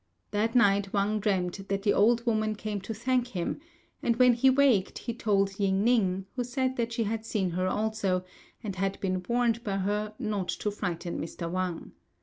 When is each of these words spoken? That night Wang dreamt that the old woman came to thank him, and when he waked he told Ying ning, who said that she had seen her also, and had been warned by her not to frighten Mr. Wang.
That 0.31 0.55
night 0.55 0.93
Wang 0.93 1.19
dreamt 1.19 1.67
that 1.67 1.83
the 1.83 1.93
old 1.93 2.25
woman 2.25 2.55
came 2.55 2.81
to 2.81 2.91
thank 2.91 3.27
him, 3.37 3.59
and 4.01 4.15
when 4.15 4.33
he 4.33 4.49
waked 4.49 4.97
he 4.97 5.13
told 5.13 5.59
Ying 5.59 5.83
ning, 5.83 6.25
who 6.35 6.43
said 6.43 6.75
that 6.77 6.91
she 6.91 7.03
had 7.03 7.23
seen 7.23 7.51
her 7.51 7.67
also, 7.67 8.25
and 8.63 8.77
had 8.77 8.99
been 8.99 9.23
warned 9.29 9.63
by 9.63 9.77
her 9.77 10.15
not 10.17 10.47
to 10.49 10.71
frighten 10.71 11.19
Mr. 11.21 11.47
Wang. 11.51 11.91